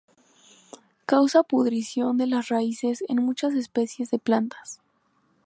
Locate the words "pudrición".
1.43-2.17